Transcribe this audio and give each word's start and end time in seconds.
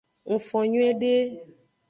Ngfon 0.33 0.63
nyuiede. 0.71 1.13